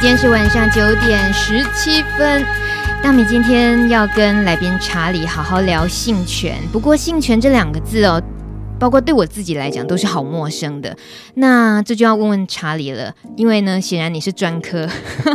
[0.00, 2.46] 今天是晚上九点十七分。
[3.02, 8.22] 大米今天要跟来宾查理好好聊性权，不过性权这两个字哦。
[8.78, 10.96] 包括对我自己来讲都是好陌生的，
[11.34, 14.88] 那这就要问问查理了，因为呢，显然你是专科，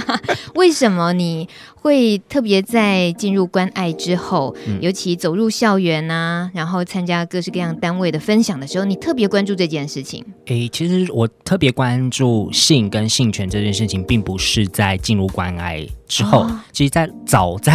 [0.56, 10.24] 为什么你会特别在进入关爱之后，嗯、尤其走入校园啊，然后参加各式各样单位的分享的时候，你特别关注这件事情？
[10.46, 17.74] 诶，其实我特别关注性跟性权这件事情，并不是在进入关爱之后，哦、其实，在 早在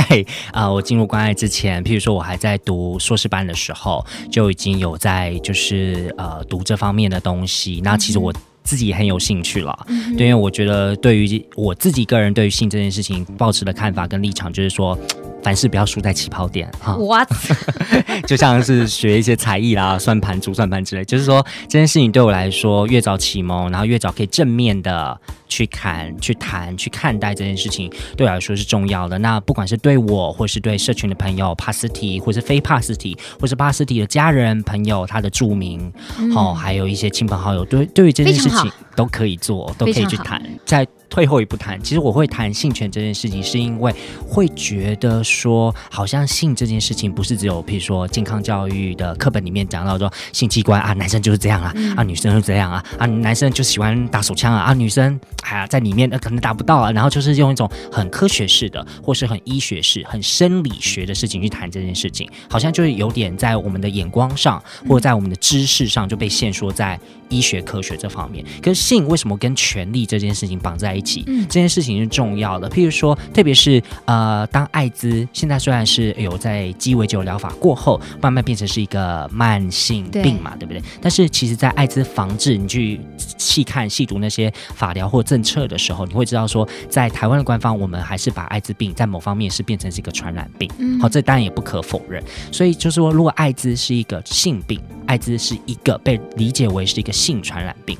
[0.52, 7.80] 啊、呃，我进入关爱之前，譬如说我还在读硕士班的时候，就已经有在就是呃读这方面的东西。
[7.82, 8.32] 那其实我
[8.62, 14.96] 自己也很有兴趣了，嗯、对，因为我觉得对于我自己个人对于性这件事情抱持的看法跟立场，就是说。
[15.42, 16.96] 凡事不要输在起跑点哈。
[16.96, 17.28] What？
[18.26, 29.16] 就像是学一些才艺啦，算盘、珠算盘之类，就是说这件事情对我来说，越早启蒙，然后越早可以正面的去看、去谈、去看待这件事情，对我来说是重要的。
[29.18, 40.84] 那不管是对我，或是对社群的朋友，帕斯提，或是非帕斯提，或是帕斯提的家人、朋友，他的住民，嗯、哦，还有一些亲朋好友，对，对于这件事情都可以做，都可以去谈，再。
[41.10, 43.90] 退后一步谈，其实我会谈性权这件事情，是因为
[44.28, 68.44] 会觉得说，好像性这件事情不是只有，譬如说健康教育的课本里面讲到说性器官啊，男生就是这样啊，嗯、啊女生是这样啊，啊男生就喜欢打手枪啊，啊女生哎呀在里面可能达不到啊，然后就是用一种很科学式的，或是很医学式、很生理学的事情去谈这件事情，好像就是有点在我们的眼光上，或者在我们的知识上就被限缩在医学科学这方面。
[68.62, 71.24] 可是性为什么跟权力这件事情绑在一起？
[71.26, 72.68] 嗯，这件事情是重要的。
[72.68, 80.82] 譬如说，特别是呃，当艾滋现在虽然是有在鸡尾酒疗法过后，慢慢变成是一个慢性病嘛，对，对不对？
[81.00, 83.00] 但是其实，在艾滋防治，你去
[83.36, 90.70] 细看细读那些法疗或政策的时候，你会知道说，在台湾的官方，我们还是把艾滋病在某方面是变成是一个传染病。
[90.78, 92.22] 嗯，好，这当然也不可否认。
[92.52, 97.98] 所以就是说，如果艾滋是一个性病，艾滋是一个被理解为是一个性传染病，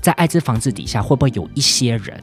[0.00, 2.22] 在艾滋防治底下，会不会有一些人？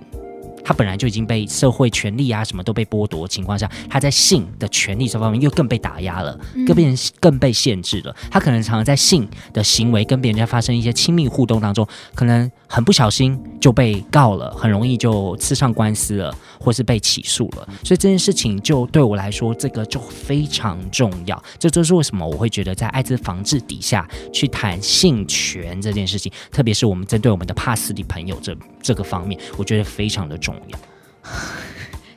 [0.64, 8.16] 他本来就已经被社会权利啊什么都被剥夺的情况下，他在性的权利这方面又更被打压了，更被更被限制了。
[8.30, 17.68] 他可能常常在性的行为跟别人家发生一些亲密互动当中，可能很不小心就被告了，很容易就吃上官司了，或是被起诉了。
[17.84, 21.44] 所以这件事情就对我来说，这个就非常重要。
[21.58, 30.80] 这就是为什么我会觉得在艾滋防治底下去谈性权这件事情，特别是我们针对我们的帕斯蒂朋友这这个方面，我觉得非常的重要。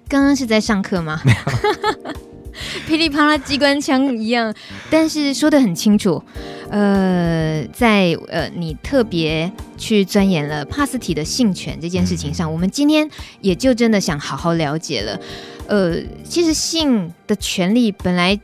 [0.07, 1.21] 刚刚是在上课吗？
[2.87, 4.55] 噼里啪啦机关枪一样，
[4.91, 6.23] 但是说的很清楚。
[6.71, 13.09] 呃，在呃，你特别去钻研了帕斯提的性权这件事情上，嗯、我们今天
[13.41, 15.21] 也就真的想好好了解了。
[15.67, 18.39] 呃，其实性的权利本来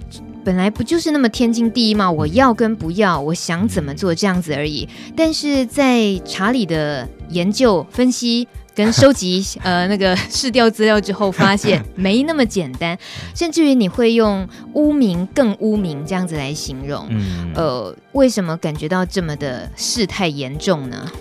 [0.45, 2.11] 本来不就是那么天经地义吗？
[2.11, 4.89] 我要跟不要，我想怎么做这样子而已。
[5.17, 8.47] 但是在查理的研究分析。
[8.81, 12.99] 跟收集呃那个试调资料之后，发现没那么简单，
[13.35, 21.13] 甚至于你会用污名更污名这样子来形容，嗯，呃，为什么感觉到这么的事态严重呢？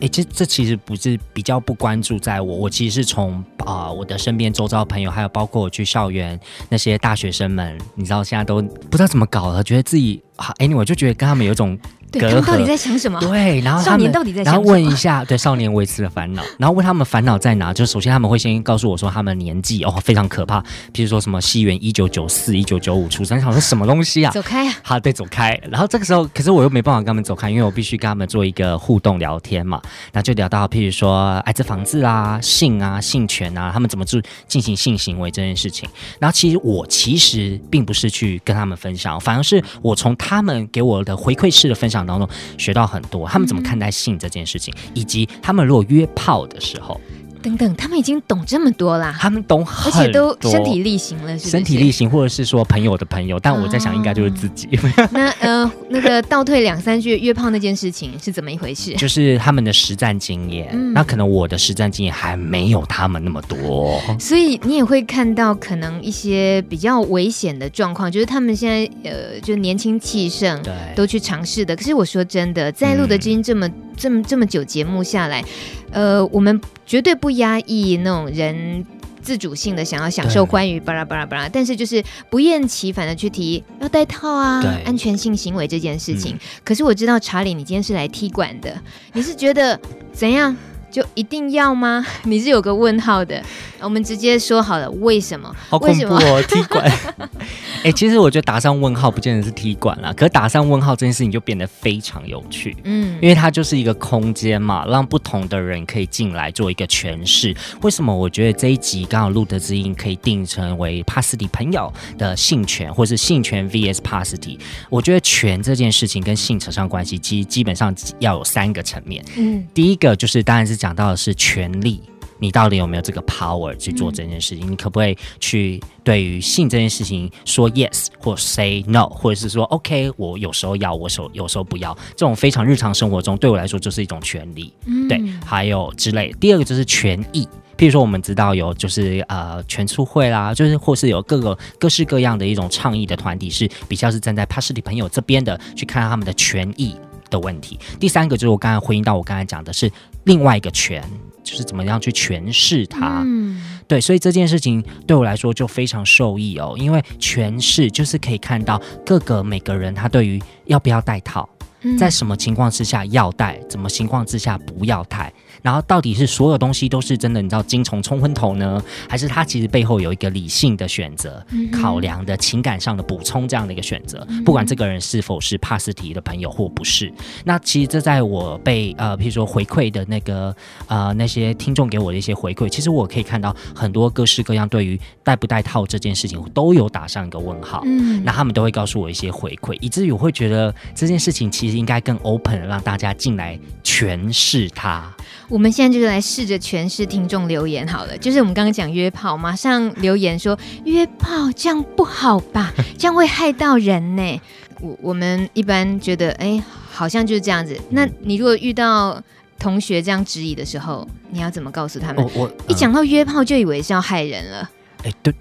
[0.00, 6.38] 哎，这这其实不是比较不关注在我，我其实是从啊、呃、我的身边周遭朋友，还有包括我去校园
[6.68, 11.78] 那些大学生们，你知道现在都不知道怎么搞了，觉得自己啊，anyway 就觉得跟他们有一种。
[12.10, 13.18] 对，他们到底在想什么？
[13.20, 14.64] 对，然后少年到底在想什么？
[14.64, 17.72] 然后问一下，对少年维持的烦恼，然后问他们烦恼在哪？
[17.72, 20.60] 就首先他们会先告诉我说他们年纪哦非常可怕，
[20.92, 24.30] 譬如说什么西元一九九四、一九九五出生，想说什么东西啊？
[24.32, 24.74] 走开啊！
[24.82, 25.58] 好，对，走开。
[25.70, 29.80] 然后这个时候，可是我又没办法跟他们走开，因为我必须跟他们做一个互动聊天嘛。
[30.12, 35.88] 然后就聊到譬如说哎，这房子啊、性啊、性权啊，他们怎么做进行性行为这件事情。
[36.18, 47.00] 然后其实我其实并不是去跟他们分享，反而是我从他们给我的回馈式的分享当中学到很多，他们怎么看待性这件事情，嗯、以及他们如果约炮的时候。
[47.46, 51.50] 等等，他们已经懂这么多啦，他们懂很多，而且都身体力行了是是？
[51.50, 54.68] 身体力行，或者是说朋友的朋友，但我在想，应该就是自己。
[54.76, 58.94] 哦、那呃，那个倒退两三句，约炮那件事情是怎么一回事？
[58.96, 71.76] 就是他们的实战经验，嗯、那可能我的实战经验还没有他们那么多，所以你也会看到可能一些比较危险的状况，就是他们现在呃，就年轻气盛，对，都去尝试的。
[71.76, 75.44] 可是我说真的，在录的基因这么、嗯、这么这么久节目下来。
[75.90, 78.84] 呃，我们绝对不压抑那种人
[79.22, 86.36] 自主性的想要享受欢愉，巴拉巴拉巴拉，但是就是不厌其烦的去提要戴套啊，安全性行为这件事情。
[86.36, 88.80] 嗯、可是我知道查理，你今天是来踢馆的，
[89.12, 89.80] 你是觉得
[90.12, 90.56] 怎样？
[90.96, 92.02] 就一定要吗？
[92.24, 93.42] 你是有个问号的。
[93.82, 95.54] 我们直接说好了，为什么？
[95.68, 96.90] 好恐怖哦， 踢馆。
[97.84, 102.74] 哎、欸，其实我觉得打上问号不见得是踢馆啦，可是打上问号这件事情就变得非常有趣。
[102.84, 107.54] 嗯，因为它就是一个空间嘛，让不同的人可以进来做一个诠释。
[107.82, 114.58] 为什么我觉得这一集刚好录的之音可以定成为帕斯蒂朋友的性权，或是性权 VS 帕斯蒂？
[114.88, 119.22] 我觉得权这件事情跟性扯上关系，其实基本上要有三个层面。
[119.36, 122.00] 嗯，第一个就是当然是讲到的是权力。
[122.38, 124.68] 你到底有没有这个 power 去做这件事情？
[124.68, 134.70] 嗯、你可不可以去对于性这件事情说 yes 或 say no，或者是说 OK，我有时候要，我手有时候不要，这种非常日常生活中对我来说就是一种权利。
[134.84, 136.30] 嗯、对，还有之类。
[136.38, 137.48] 第二个就是权益，
[137.78, 146.94] 譬如说我们知道有就是呃全促会啦，就是或是有各个各式各样的一种倡议的团体是比较是站在帕斯蒂朋友这边的，去看他们的权益
[147.30, 147.78] 的问题。
[147.98, 149.90] 第三个就是我刚才回应到我刚才讲的是
[150.26, 151.02] 另外一个权。
[151.46, 161.48] 就是怎么样去诠释它，嗯，对，所以这件事情对我来说就非常受益哦，因为诠释就是可以看到各个每个人他对于要不要戴套，
[161.96, 165.32] 在什么情况之下要戴，怎么情况之下不要戴。
[165.66, 167.42] 然后到底是所有东西都是真的？
[167.42, 174.24] 你知道精虫冲昏头呢，还是他其实背后有一个理性的选择、嗯、考量的情感上的补充这样的一个选择？
[174.28, 177.12] 嗯、不管这个人是否是帕斯提的朋友或不是，
[177.44, 180.54] 那其实这在我被呃，譬如说回馈的那个
[180.86, 187.82] 呃那些听众给我的一些回馈，其实我可以看到很多各式各样对于戴不戴套这件事情都有打上一个问号。
[187.86, 195.12] 嗯，那他们都会告诉我一些回馈，以至于我会觉得这件事情其实应该更 open，让大家进来诠释它。
[195.48, 204.40] 我们现在就是来试着诠释听众留言好了，就是我们刚刚讲约炮，马上留言说约炮这样不好吧， 这样会害到人呢。
[204.80, 207.74] 我我们一般觉得，哎，好像就是这样子。
[207.90, 209.22] 那你如果遇到
[209.58, 212.22] 同学这样质疑的时候，你要怎么告诉他们？
[212.34, 214.70] 我，我一讲到约炮就以为是要害人了。
[215.04, 215.32] 哎，对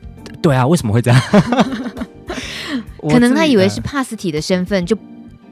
[0.41, 1.21] 对啊，为什么会这样？
[3.09, 4.97] 可能他以为是帕斯体的身份就。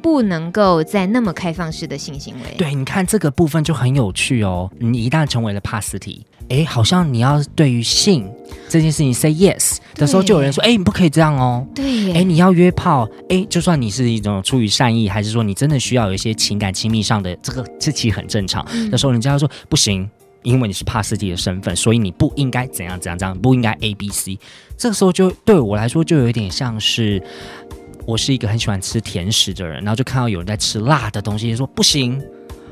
[0.04, 2.56] 不能够在那么开放式的性行为。
[2.58, 4.70] 对，你看这个部分就很有趣哦。
[4.78, 8.30] 你一旦成为了帕斯提，哎，好像你要对于性
[8.68, 11.66] 这件事情 say yes 的时候，就有人说，哎，你不可以这样哦。
[11.74, 18.68] 对，哎，你要约炮，哎，就算你是一种出于善意，还是说你真的需要有一些情感亲密上的这个，这其实很正常。
[18.74, 20.10] 嗯、的时候，人家要说不行，
[20.42, 24.38] 因为你是帕斯提的身份，所以你不应该怎样怎样怎样，不应该 A B C。
[24.78, 27.24] 这个时候就对我来说就有一点像是。
[28.06, 32.22] 我是一个很喜欢吃甜食的人，然后就看到有人在吃辣的东西，就说不行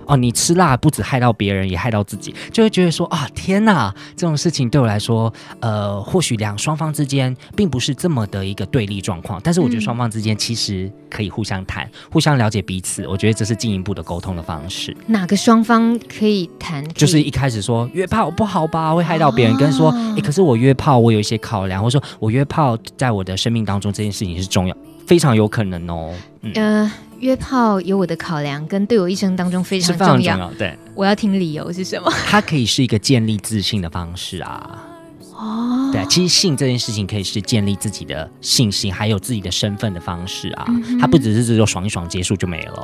[0.07, 5.31] 哦，你吃辣不止害到别人，也害到自己，就会觉得说啊，天哪，这种事情对我来说，
[5.61, 14.95] 呃，或许两双方之间并不是这么的一个对立状况，但是我觉得双方之间其实可以互相谈，嗯、互相了解彼此，我觉得这是进一步的沟通的方式。
[15.05, 16.83] 哪个双方可以谈？
[16.93, 24.75] 就是一开始说约炮不好吧，会害到别人，跟说，哎、欸，可是我约炮我有一些考量，或者说我约炮在我的生命当中这件事情是重要。
[25.11, 26.13] 非常有可能哦。
[26.39, 30.37] 嗯、呃，约炮有我的考量，跟对我一生当中非常重要。
[30.37, 32.09] 重要对，我要听理由是什么？
[32.27, 34.87] 它可以是一个建立自信的方式啊。
[35.35, 40.63] 哦，对，其实性这件事情可以是建立自己的信心，还有自己的身份的方式啊。
[40.69, 42.81] 嗯、它不只是只有爽一爽结束就没了。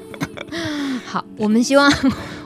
[1.06, 1.90] 好，我们希望。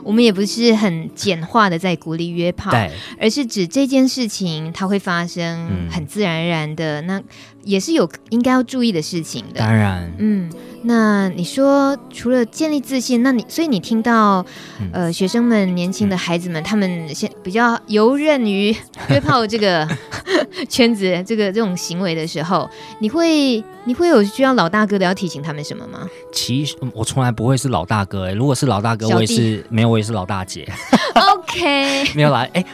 [0.07, 2.89] 我们也不是很简化的在鼓励约炮，对。
[3.21, 7.23] 而是指这件事情它会发生，很自然而然的，嗯、那
[7.65, 9.59] 也是有应该要注意的事情的。
[9.59, 10.49] 当然，嗯，
[10.89, 14.47] 那你说除了建立自信，那你所以你听到、
[14.81, 18.75] 嗯、呃学生们、年轻的孩子们，嗯、他们先比较游刃于
[19.09, 19.89] 约炮这个
[20.69, 26.09] 圈子、这个这种行为的时候，你会你会有需要老大哥的要提醒他们什么吗？
[26.33, 29.87] 其实我从来不会是老大哥、欸，如果是老大哥，我也是没有。
[29.87, 30.69] 我也是老大姐，
[31.15, 32.65] OK， 没有来哎，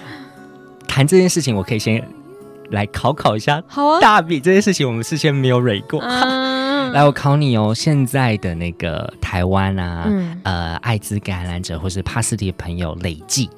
[0.89, 2.03] 谈这件事情，我可以先
[2.71, 3.63] 来考考一下。
[3.67, 6.01] 好啊，大比这件事情，我们事先没有蕊过。
[6.03, 6.42] Uh、
[6.93, 13.49] 来，我考你哦，现在的那个台湾啊，嗯、呃，艾滋感染者或是帕斯提朋友累计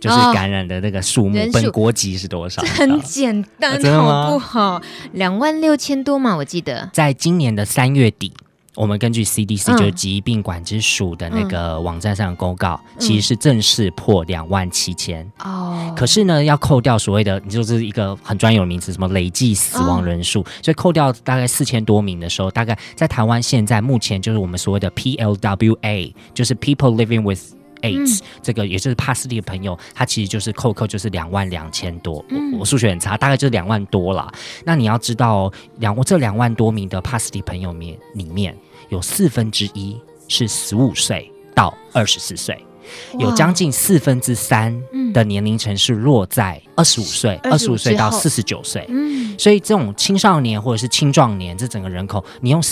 [0.00, 2.62] 就是感染的那个数目，本国籍是多少？
[2.76, 4.80] 很简单，好不好？
[5.12, 8.32] 两万六千多嘛，我记得，在今年的三月底。
[8.76, 15.92] 我们根据 CDC 就是疾病管制署的那个网站上的公告，嗯、其实是正式破两万七千哦。
[15.96, 27.63] 可是呢，要扣掉所谓的，你就是一个很专有的名词，什么累计死亡人数，哦、所以扣掉大概四千多名的时候，大概在台湾现在目前就是我们所谓的 PLWA，就是 People Living with。
[27.84, 34.32] AIDS、嗯、这个也就是帕斯蒂的朋友，他其实就是扣扣就是两万两千多，嗯、我我数学很差，大概就是两万多啦。
[34.64, 38.56] 那你要知道，两这两万多名的帕斯蒂朋友面里面
[38.88, 42.58] 有四分之一是十五岁到二十四岁，
[43.18, 44.74] 有将近四分之三
[45.12, 48.84] 的年龄层是落在二十五岁，二十五岁到四十九岁。
[48.88, 52.62] 嗯，所以这种青少年或者是青壮年，这整个人口，你用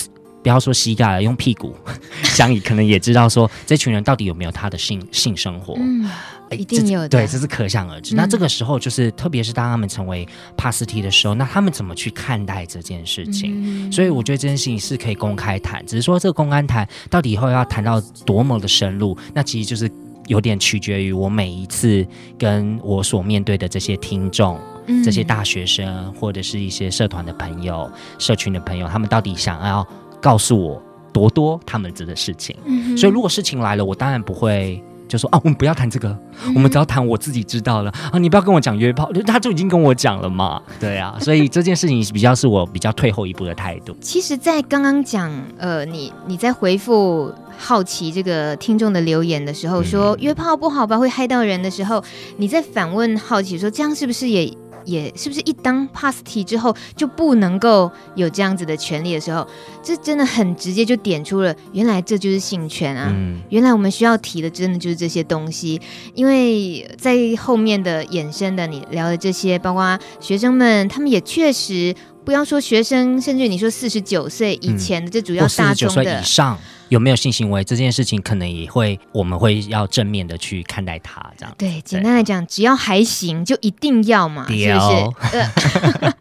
[0.43, 1.75] 不要说膝盖了，用屁股
[2.23, 5.75] 想， 你可能也知道说，这群人到底有没有他的性性生活。
[5.79, 6.09] 嗯
[6.53, 8.15] 一定有的，对，这是可想而知。
[8.15, 13.89] 嗯、那这个时候，就是特别是当他们成为帕斯提的时候，那他们怎么去看待这件事情？
[13.89, 19.91] 嗯、所以我觉得这件事情是可以公开谈，只是说这个公开谈到底以后要谈到多么的深入，那其实就是
[20.27, 22.07] 有点取决于我每一次
[22.39, 29.89] 跟我所面对的这些听众、嗯、这些大学生或者是一些社团的朋友、社群的朋友，他们到底想要
[30.23, 32.57] 告诉我多多他们这的事情。
[32.65, 34.83] 嗯、所以如果事情来了，我当然不会。
[35.09, 36.17] 就说啊，我们不要谈这个，
[36.55, 38.19] 我们只要谈我自己知道了啊。
[38.19, 40.63] 你不要跟我讲约炮， 他就已经跟我讲了嘛。
[40.81, 43.95] 对啊，所以这件事情比较是我比较退后一步的态度。
[44.01, 52.03] 其实，在刚刚讲呃，你你在回复好奇这个听众的留言的时候，说约炮不好吧，会害到人的时候，
[52.39, 54.51] 你在反问好奇说，这样是不是也？
[54.85, 59.47] 也是不是一当 Pasti 之后就不能够有这样子的权利的时候，
[59.83, 63.09] 这真的很直接就点出了，原来这就是性权啊！
[63.11, 65.81] 嗯、原来我们需要提的真的就是这些东西，
[66.15, 76.59] 因为在后面的衍生的你聊的这些，包括学生们，他们也确实不要说学生，甚至你说四十九岁以前的，这主要大众的、嗯、以上。
[76.93, 81.81] 有没有性行为这件事情，可能也会我们会要正面的去看待它，这样对。
[81.81, 86.13] 简单来讲，只要还行，就一定要嘛，是不是？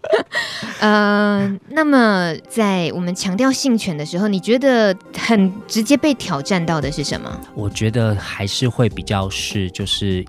[0.79, 7.29] 呃，那么在我们强调性权的时候，你觉得很直接被挑战到的是什么？
[7.53, 10.25] 我觉得还是会比较是就是。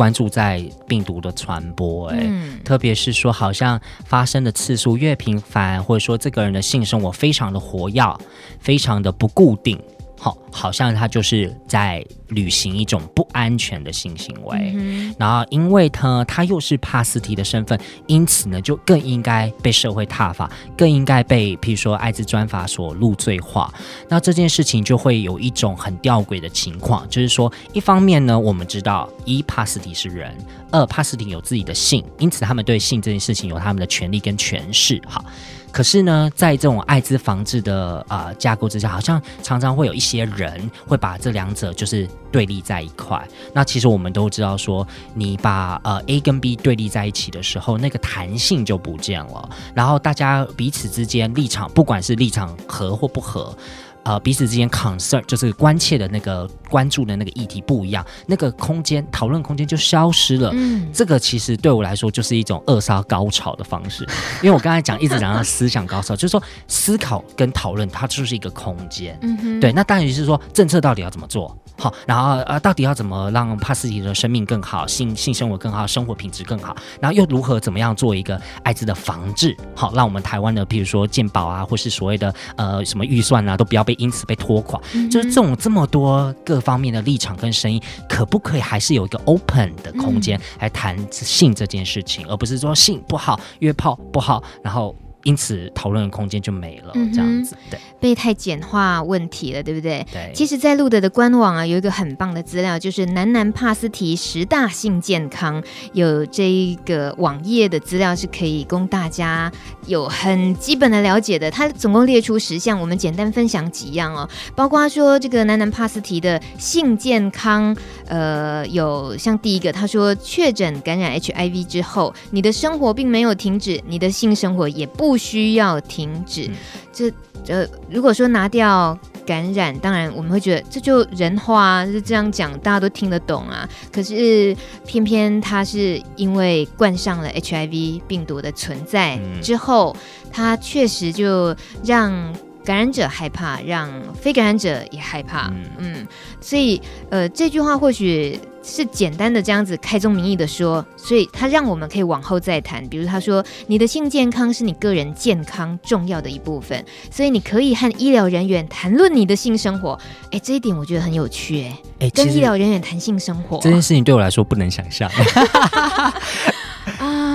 [0.00, 8.18] 关注在病毒的传播，欸，哎、嗯，特别是说好像发生的次数越频繁，或者说这个人的性生活非常的活跃，
[8.60, 9.78] 非常的不固定。
[10.22, 23.72] 好，好像他就是在履行一种不安全的性行为，嗯、然后因为他他又是帕斯提的身份，因此呢就更应该被社会挞伐，更应该被譬如说艾滋专法所入罪化。
[24.10, 30.36] 那这件事情就会有一种很吊诡的情况，就是说一方面呢，我们知道一帕斯提是人，
[30.70, 35.00] 二帕斯提有自己的性，因此他们对性这件事情有他们的权利跟权势。
[35.06, 35.24] 好。
[35.72, 43.26] 可是呢，在这种艾滋防治的呃架构之下，好像常常会有一些人会把这两者就是对立在一块。
[43.54, 49.48] 那其实我们都知道说，你把呃 A 跟 B 对立在一起的时候，那个弹性就不见了。
[49.74, 53.56] 然后大家彼此之间立场，不管是立场合或不合。
[54.04, 60.50] 呃，彼此之间 concern 就是关切的那个关注的那个议题不一样，那个空间讨论空间就消失了。
[60.54, 64.04] 嗯，这个其实对我来说就是一种扼杀高潮的方式，
[64.42, 69.18] 因为我刚才讲一直讲到思想高潮， 就是说思考跟讨论它就是一个空间。
[69.22, 84.00] 嗯哼，对，那当然就是说政策到底要怎么做好，然后呃，到底要怎么让帕斯提的生命更好，性性生活更好，生活品质更好，然后又如何怎么样做一个艾滋的防治，好，让我们台湾的譬如说健保啊，或是所谓的呃什么预算啊，都不要被。
[84.00, 84.80] 因此被拖垮，
[85.10, 87.78] 就是这种这么多各方面的立场跟声音，
[88.08, 94.96] 可不可以还是有一个 open 的空间来谈性这件事情，而不是说性不好，约炮不好，然后。
[95.24, 100.06] 因此，讨论的空间就没了，嗯、这样子，对，被太简化问题了，对不对？
[100.10, 100.32] 对。
[100.34, 105.62] 其实，在路德的官网啊，有一个很棒的资料，就是南南帕斯提十大性健康，
[105.92, 109.52] 有这一个网页的资料是可以供大家
[109.86, 111.50] 有很基本的了解的。
[111.50, 125.09] 它总共列出十项，我们简单分享几样哦，包括说这个南南帕斯提的性健康，呃，有像第一个，他说确诊感染 HIV 之后，你的生活并没有停止，你的性生活也不。
[125.10, 126.48] 不需要停止，
[126.92, 127.12] 这
[127.48, 133.68] 呃，如果说拿掉感染，当然我们会觉得这就人话，是这样讲，大家都听得懂啊。
[133.90, 139.96] 可是偏偏他是因为冠上了 HIV 病毒的存在之后，
[140.30, 142.32] 他确实就让
[142.64, 145.52] 感染者害怕，让非感染者也害怕。
[145.78, 146.06] 嗯，
[146.40, 148.38] 所以呃，这句话或许。
[148.62, 152.86] 是简单的这样子开宗明义的说，所以他让我们可以往后再谈。
[152.88, 159.98] 比如他说，你的性健康是你个人健康重要的一部分，所以你可以和医疗人员谈论你的性生活。
[160.30, 161.62] 哎，这一点我觉得很有趣。
[161.62, 165.10] 哎，哎，跟医疗人员谈性生活这件事情对我来说不能想象。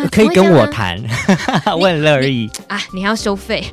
[0.06, 1.02] 啊，可以跟我谈，
[1.80, 2.82] 我很乐意啊。
[2.94, 3.64] 你还要收费？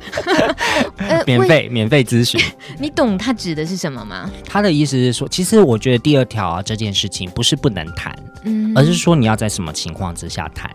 [0.97, 2.39] 呃，免费免费咨询。
[2.79, 4.29] 你懂他指的是什么吗？
[4.45, 8.13] 他的意思是说，其实我觉得第二条啊这件事情不是不能谈，
[8.43, 10.71] 嗯，而是说你要在什么情况之下谈。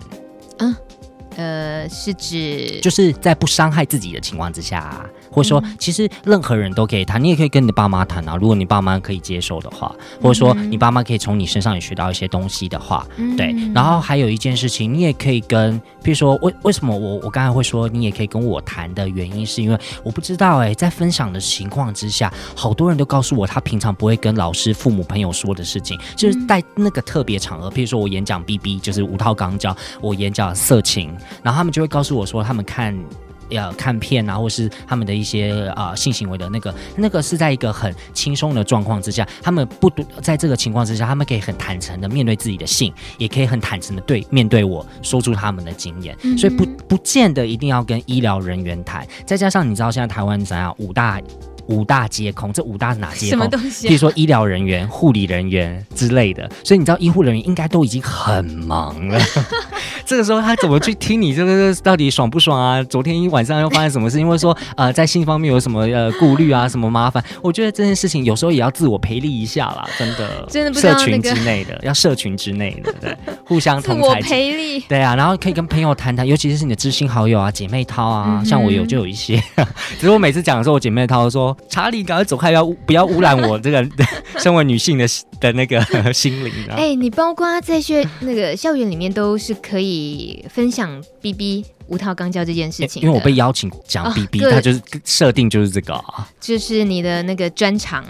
[0.58, 0.76] 嗯，
[1.36, 5.04] 呃，是指就是在不伤害自己的情况之下。
[5.27, 8.36] 或或者说其实任何人都可以谈，你也可以跟你的爸妈谈啊。
[8.36, 13.54] 如果你爸妈可以接受的话，或者说你爸妈可以从你身上也学到一些东西的话，对。
[13.72, 32.98] 然后还有一件事情，你也可以跟，比如说为为什么我我刚才会说你也可以跟我谈的原因，是因为我不知道哎、欸，在分享的情况之下，好多人都告诉我他平常不会跟老师、父母、朋友说的事情，就是在那个特别场合，譬如说我演讲 BB，就是五套肛交，我演讲色情，然后他们就会告诉我说他们看。
[33.50, 39.90] 要看片啊，或是他们的一些啊、呃、性行为的那个，那个是在一个很轻松的状况之下，他们不
[40.22, 49.06] 在这个情况之下，他们可以很坦诚的面对自己的性，也可以很坦诚的对面对我说出他们的经验，嗯、所以不不见得一定要跟医疗人员谈。
[49.26, 51.20] 再加上你知道现在台湾怎样五大。
[51.68, 53.28] 五大皆空，这五大是哪些？
[53.28, 53.88] 什么东西、啊？
[53.88, 59.18] 比如说医疗人员、护理人员之类的，所以你知道医护人员应该都已经很忙了。
[60.04, 62.82] 这个时候他怎么去听你这个到底爽不爽啊？
[62.84, 64.18] 昨天一晚上又发生什么事？
[64.18, 66.68] 因为说呃在性方面有什么呃顾虑啊？
[66.68, 67.22] 什么麻烦？
[67.42, 70.46] 我觉得这件事情有时候也要自我培力一下啦，真的。
[70.48, 74.80] 真的不社群之内的要社群之内的，对，互相同自我培力。
[74.88, 79.42] 对啊，然后可以跟朋友谈谈，尤其是你的知心好友啊、姐妹淘啊，嗯、像我有就有一些。
[80.00, 81.54] 只是我每次讲的时候，我姐妹淘说。
[81.68, 82.50] 查理，赶快走开！
[82.50, 83.86] 要不要污染我这个
[84.38, 85.06] 身为女性的
[85.40, 85.80] 的那个
[86.12, 86.52] 心灵？
[86.70, 96.02] 哎、欸，你包括在学那个校园里面都是可以分享 BB 无套肛交这件事情、欸，因为我被邀请讲 BB，它就是设定就是这个，
[96.40, 98.04] 就是你的那个专长。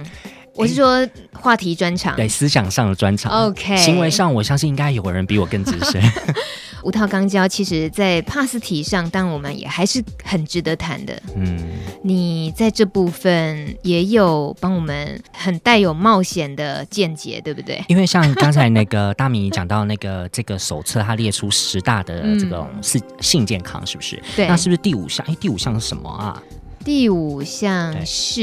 [0.55, 3.47] 我是说话题专长，对思想上的专长。
[3.47, 6.03] OK，行为上我相信应该有人比我更资深。
[6.83, 11.21] 无套钢胶其实，在 pass 题上，但我们也还是很值得谈的。
[11.35, 11.59] 嗯，
[12.03, 17.83] 你在这部分也有帮我们很带有冒险的见解，对不对？
[17.89, 24.23] 因为像刚才那个大米讲到那个这个手册，它列出十大的这种是性健康，是不是？
[24.37, 24.47] 对。
[24.47, 25.27] 那是不是第五项？
[25.29, 26.43] 哎，第五项是什么啊？
[26.85, 28.43] 第五项是，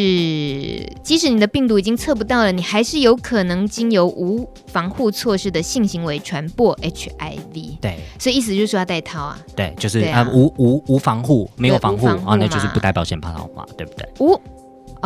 [1.02, 7.78] 即使你的病毒已经测不到了，你还是有可能经由无防护措施的性行为传播 HIV。
[7.82, 9.40] 对，所以意思就是说要戴套啊。
[9.56, 14.08] 对，就是啊，啊，无无无防护，没有防护啊，那就是不戴保险套嘛，对不对？
[14.20, 14.40] 无。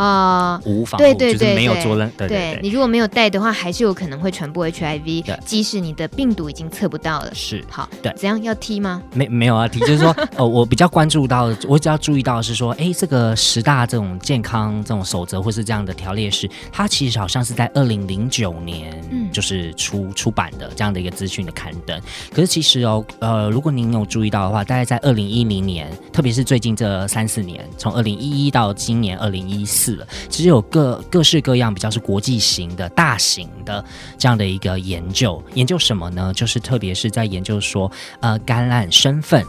[0.00, 7.34] 啊，无防护，对对对，就是没有做任，对，对，对，对，你如果没有带的话，还是有可能会传播 HIV，即使你的病毒已经测不到了。
[7.34, 9.02] 是，好，对，怎样要踢吗？
[9.12, 22.00] 没没有要踢， 就是说，呃，我比较关注到，我只要注意到的是说，哎，这个十大这种健康这种守则或是这样的条列式，它其实好像是在二零零九年，嗯，就是出出版的这样的一个资讯的刊登。
[22.34, 29.89] 可是其实哦，呃，如果您有注意到的话，大概在二零一零年，特别是最近这三四年，从二零一一到今年二零一四。
[30.28, 33.84] 其实有各各式各样比较是国际型的大型的
[34.18, 36.32] 这样的一个研究，研究什么呢？
[36.34, 39.44] 就是特别是在研究说，呃，感染身份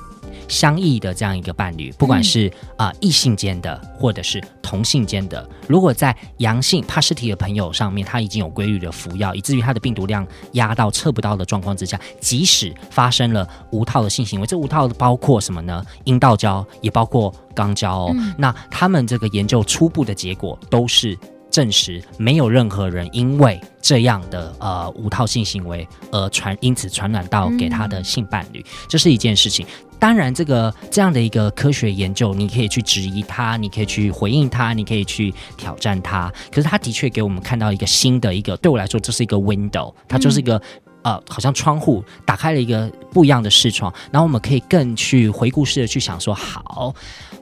[0.51, 15.83] 相异的这样一个伴侣，不管是啊、呃、异性间的或者是同性间的，如果在阳性帕斯提的朋友上面，他已经有规律的服药，以至于他的病毒量压到测不到的状况之下，即使发生了无套的性行为，这无套的包括什么呢？
[16.03, 18.11] 阴道交也包括肛交哦。
[18.13, 21.17] 嗯、那他们这个研究初步的结果都是。
[21.51, 29.67] 证实没有任何人因为这样的呃无套性行为而传，因此传染到给他的性伴侣，这是一件事情。
[30.01, 36.27] 当然，这个这样的一个科学研究，你可以去质疑它，你可以去回应它，你可以去挑战它。
[36.51, 40.59] 可是，它的确给我们看到一个新的一个，对我来说，这是一个 window，它就是一个
[41.03, 46.95] 呃，好像窗户打开了一个不一样的视窗，然后我们可以更去回顾式的去想说，好，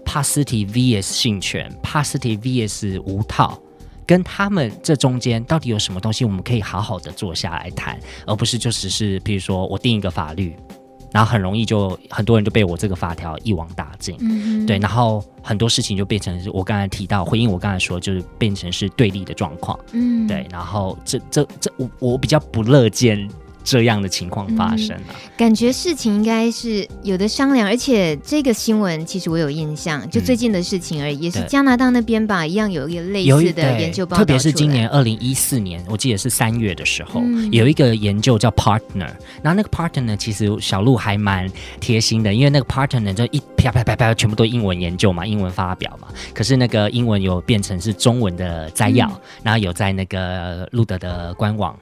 [0.04, 3.58] 帕斯提 vs 性权，帕斯提 vs 无套。
[4.06, 10.56] 跟他们这中间到底有什么东西，我们可以好好的坐下来谈，而不是就只是，比如说我定一个法律，
[11.12, 23.30] 然后很容易就很多人就被我这个法条一网打尽，嗯嗯对，然后很多事情就变成是我刚才提到回应我刚才说，就是变成是对立的状况，嗯，对，然后这这这我我比较不乐见。
[23.64, 39.10] 这样的情况发生了，嗯，感觉事情应该是有的商量，而且这个新闻其实我有印象，就最近的事情而已，嗯、也是加拿大那边吧，一样有一个类似的研究报告，特别是今年二零一四年，我记得是三月的时候，嗯、有一个研究叫 Partner，
[39.44, 51.78] 然后那个 Partner 其实小鹿还蛮贴心的，因为那个 Partner 就一啪啪啪啪全部都英文研究嘛，英文发表嘛，可是那个英文有变成是中文的摘要，嗯、然后有在那个路德的官网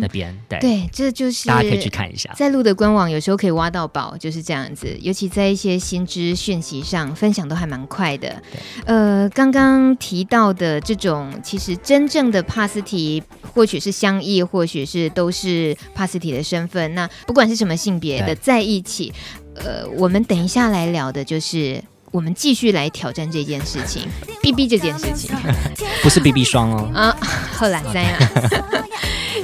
[0.00, 0.58] 那边，嗯、对。
[0.60, 1.48] 对，这就是。
[1.48, 4.96] 大家可以去看一下，在路的官网有时候可以挖到宝，就是这样子。
[5.00, 8.42] 尤其在一些新知讯息上分享都还蛮快的。
[8.86, 13.22] 呃，刚刚提到的这种，其实真正的帕斯提，
[13.54, 16.94] 或许是相异，或许是都是帕斯提的身份。
[16.94, 19.12] 那不管是什么性别的在一起，
[19.54, 24.06] 呃，我们等一下来聊的就是我们继续来挑战这件事情
[24.42, 25.30] ，BB 这件事情，
[26.02, 26.90] 不是 BB 霜哦。
[26.94, 27.16] 啊，
[27.54, 28.71] 后来三了。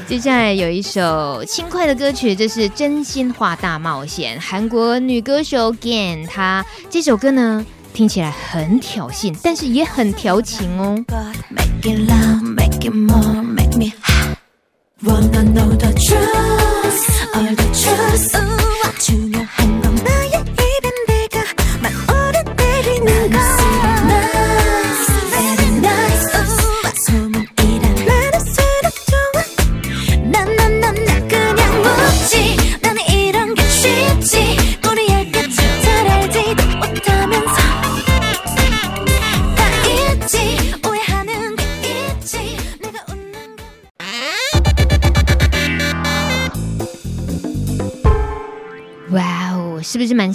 [0.09, 10.97] 接下来有一首轻快的歌曲，这是《真心话大冒险》，韩国女歌手 Gan，她这首歌呢听起来很挑衅，但是也很调情哦。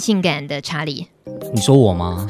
[0.04, 1.08] 性感的，查理？
[1.54, 2.28] 你说我吗？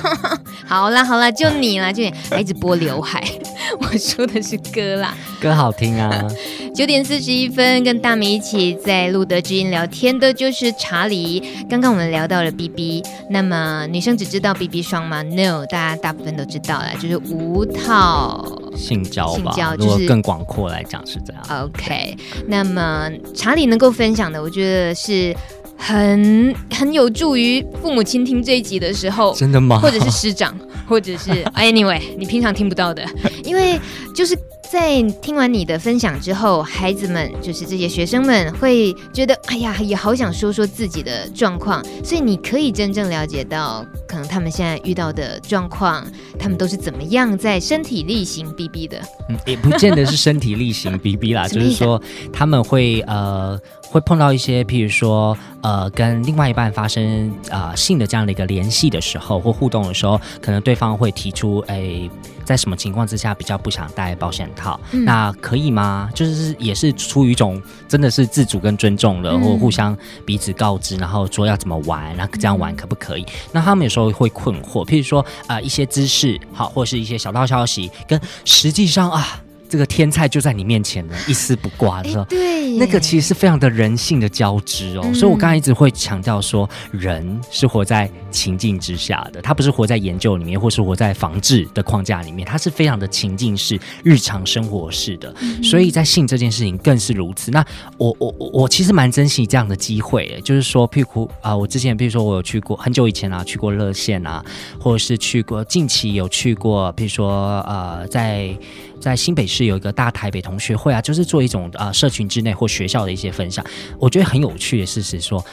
[0.66, 3.22] 好啦好啦，就你啦，就你还一直拨刘海。
[3.78, 6.26] 我说的是歌啦，歌好听啊。
[6.74, 11.42] 九点四十一分，跟大米一起在路德之音聊天的就是查理。
[11.68, 18.42] 刚刚我们聊到了 BB，那么女生只知道 BB 霜吗？No，大家大部分都知道了，就是无套
[18.74, 19.52] 性交吧。
[19.52, 21.42] 性交就是如果更广阔来讲是这样。
[21.66, 25.36] OK，那么查理能够分享的，我觉得是。
[25.84, 29.80] 很很有助于父母亲听这一集的时候，真的吗？
[29.80, 33.04] 或者是师长，或者是 anyway，你平常听不到的，
[33.44, 33.80] 因为
[34.14, 34.38] 就是。
[34.72, 46.02] 在听完你的分享之后，孩子们就是这些学生们会觉得，哎呀，也好想说说自己的状况，所以你可以真正了解到，可能他们现在遇到的状况，
[46.38, 48.98] 他们都是怎么样在身体力行 BB 的。
[49.28, 52.00] 嗯，也不见得是身体力行 BB 啦，就是说
[52.32, 62.08] 他们会呃会碰到一些，譬如说呃跟另外一半发生啊、性的这样的一个联系的时候，或互动的时候，可能对方会提出，哎。
[62.44, 64.78] 在什么情况之下比较不想戴保险套？
[64.92, 66.10] 嗯、那可以吗？
[66.14, 73.22] 就是也是出于一种真的是自主跟尊重了，嗯、或互相彼此告知，然后说要怎么玩，然后这样玩可不可以？
[73.22, 79.40] 嗯、那他们有时候会困惑，譬如说啊、呃、一些姿势，好，或是一些小道消息，跟实际上啊。
[79.72, 85.00] 这个天菜就在你面前了，一丝不挂的时候，对，那个其实是非常的人性的交织哦。
[85.02, 95.34] 嗯、所以我刚才一直会强调说，人是活在情境之下的，他不是活在研究里面，或是活在防治的框架里面，他是非常的情境式、日常生活式的。
[95.40, 97.50] 嗯、所以在性这件事情更是如此。
[97.50, 97.64] 那
[97.96, 104.44] 我我我我其实蛮珍惜这样的机会，就是说，譬如啊、呃，我之前譬如说我有去过很久以前啊，去过热线啊，
[104.78, 108.54] 或者是去过近期有去过，譬如说呃，在。
[109.02, 113.62] 在新北市有一个大台北同学会啊，就是做一种啊、社群之内或学校的一些分享。
[113.98, 115.44] 我觉得很有趣的事是说，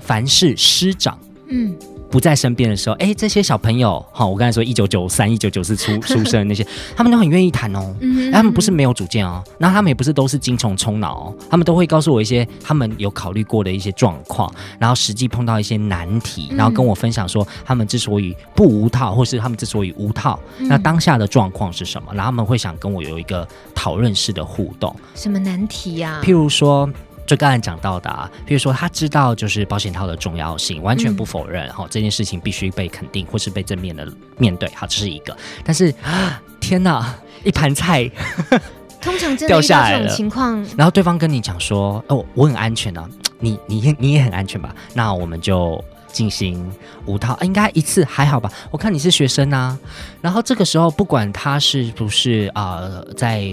[0.00, 1.76] 凡是师长，嗯。
[2.14, 7.92] 不在身边的时候，哎，这些小朋友，好，我刚才说一九九三、一九九四出 出生的那些，他们都很愿意谈哦。
[7.98, 14.48] 嗯，他们不是没有主见哦，然后他们也不是都是精虫充脑哦，他们都会告诉我一些他们有考虑过的一些状况，
[14.78, 22.12] 然后实际碰到一些难题，然后跟我分享说他们之所以不无套，或是他们之所以无套，那当下的状况是什么？
[22.14, 24.94] 然后他们会想跟我有一个讨论式的互动。
[25.16, 26.20] 什么难题呀？
[26.22, 26.88] 譬如说。
[27.26, 34.06] 就刚才讲到的啊，比如说他知道就是保险套的重要性，完全不否认，哈、嗯，这件事情必须被肯定或是被正面的
[34.36, 35.36] 面对，好，这是一个。
[35.64, 35.94] 但是，
[36.60, 38.10] 天哪，一盘菜，
[39.00, 43.08] 通常真的掉下来了情况，然后对方跟你讲说，哦，我很安全啊，
[43.38, 44.74] 你你你也很安全吧？
[44.92, 45.82] 那我们就。
[46.14, 46.72] 进行
[47.04, 48.50] 五套，应该一次还好吧？
[48.70, 49.78] 我看你是学生啊，
[50.22, 53.44] 然后这个时候不管他是不是啊、在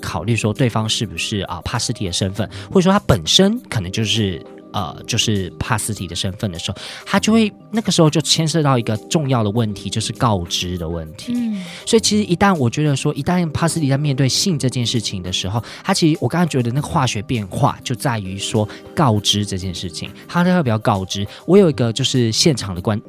[0.00, 4.40] 考虑说对方是不是啊帕斯蒂的身份，或者说他本身可能就是。
[4.72, 11.32] 呃，就是帕斯提的身份的时候，他就会那个时候就牵涉到一个重要的问题，就是告知的问题。
[11.34, 21.26] 嗯，所以其实一旦我觉得说，一旦帕斯提在面对性这件事情的时候，他其实我刚刚觉得那个化学变化就在于说告知这件事情，他要不要告知？
[21.46, 23.00] 我有一个就是现场的观，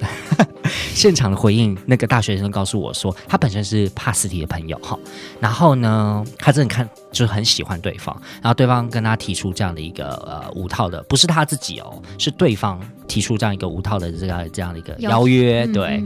[0.93, 4.97] 现场的回应，那个大学生告诉我说，他本身是帕斯提的朋友哈，
[5.39, 6.87] 然后呢，他真的看。
[7.11, 16.03] 就是很喜欢对方，然后对方跟他提出这样的一个呃无套的，不是他自己哦，是对方提出这样一个无套的这个这样的一个邀约，嗯、对。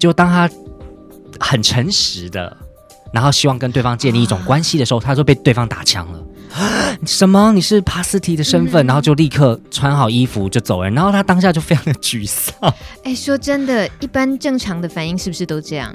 [0.00, 0.50] 就当他
[1.38, 2.56] 很诚实的，
[3.12, 6.18] 然后希望跟对方建立一种关系的时候，啊、他就被对方打枪了。
[7.06, 7.52] 什么？
[7.52, 8.84] 你是帕斯提的身份？
[8.84, 12.54] 嗯、然后就立刻穿好衣服就走人，然后他当下就非常的沮丧。
[13.04, 15.94] 哎，说真的，一般正常的反应是不是都这样？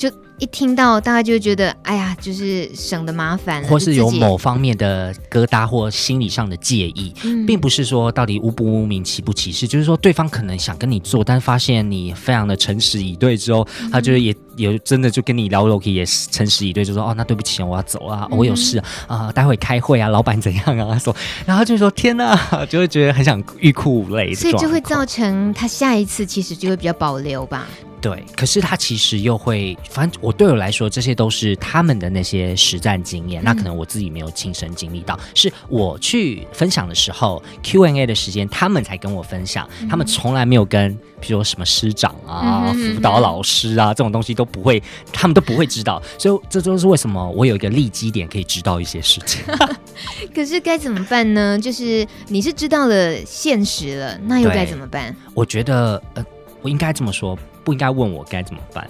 [0.00, 27.68] 就一听到大家就会觉得，哎呀，就是省得麻烦，或是有某方面的疙瘩或心理上的介意，嗯、并不是说到底污不污名、歧不歧视，就是说对方可能想跟你做，但发现你非常的诚实以对之后，嗯、他就也也有真的就跟你聊了，可以也诚实以对，就说哦，那对不起，我要走啊，我有事啊，待会开会啊，老板怎样啊，他说，然后就说天哪，就会觉得很想欲哭无泪，所以就会造成他下一次其实就会比较保留吧。
[28.00, 44.82] 对，可是他其实又会，反正我对我来说，这些都是他们的那些实战经验，嗯、那可能我自己没有亲身经历到，是我去分享的时候，Q&A 的时间，他们才跟我分享，嗯、他们从来没有跟，比如说什么师长啊、嗯、辅导老师啊这种东西都不会，
[45.12, 49.42] 他们都不会知道，所以这就是为什么我有一个利基点可以知道一些事情。
[50.34, 51.58] 可是该怎么办呢？
[51.58, 55.14] 就是你是知道了现实了，那又该怎么办？
[55.34, 56.24] 我觉得，呃，
[56.62, 57.38] 我应该这么说。
[57.70, 58.84] 不应该问我该怎么办，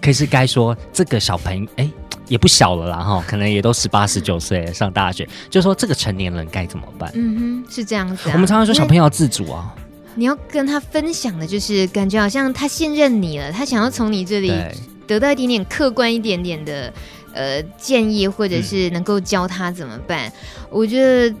[0.00, 1.88] 可是该说这个小朋友哎，
[2.26, 7.08] 也不小了啦哈，可能也都十八十九岁上大学，就说这个成年人该怎么办？
[7.14, 8.32] 嗯哼，是这样子啊。
[8.32, 9.72] 我们常常说小朋友要自主啊，
[10.16, 14.52] 你要跟他分享的就是感觉好像他信任你了，他想要从你这里
[15.06, 16.92] 得到一点点客观一点点的
[17.32, 20.28] 呃建议，或者是能够教他怎么办。
[20.28, 20.32] 嗯，
[20.70, 21.34] 我觉得。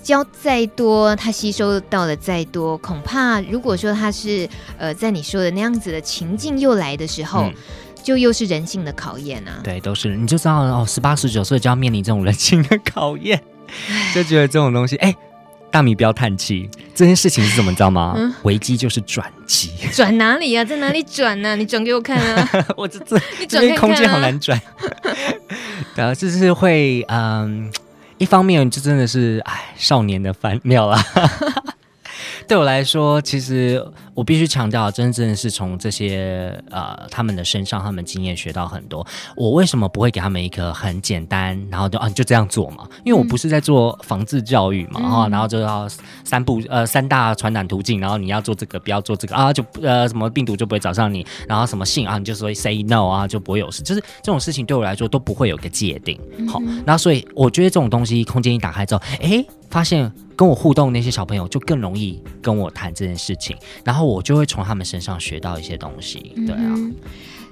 [0.00, 7.54] 教再多，他吸收到的再多，恐怕如果说他是呃，在你说的那样子的情境又来的时候，嗯、
[8.02, 9.60] 就又是人性的考验啊。
[9.62, 13.40] 对，都是你就知道哦，十八十九岁就要面临这种人性的考验，
[14.14, 15.14] 就觉得这种东西，哎，
[15.72, 18.14] 大米不要叹气，这件事情是怎么你知道吗？
[18.16, 20.62] 嗯、危机就是转机，转哪里啊？
[20.64, 21.54] 在哪里转呢、啊？
[21.56, 22.48] 你转给我看啊！
[22.76, 24.60] 我这这 这边空间好难转，
[25.96, 27.72] 然后就是会嗯。
[28.18, 31.04] 一方面，就真的是哎，少年的烦恼啦。
[32.46, 33.82] 对我来说，其实
[34.14, 39.06] 我必须强调，真正是从这些呃他们的身上，他们经验学到很多。
[39.36, 42.86] 我为什么不会给他们一个很简单，然后就啊就这样做嘛？
[43.04, 45.88] 因为我不是在做防治教育嘛，哈、嗯，然后就要
[46.24, 53.82] 三步呃三大传染途径，然后你要做这个，不要做这个啊，就呃什么病毒就不会找上你，然后什么性啊，你就说 say no 啊，就不会有事。
[53.82, 56.18] 就是这种事情对我来说都不会有个界定。
[56.48, 59.44] 好，然后所以我觉得这种东西空间一打开之后，哎。
[59.72, 66.34] 发现跟我互动那些小朋友就更容易跟我谈这件事情，然后我就会从他们身上学到一些东西。
[66.46, 66.94] 对啊，嗯、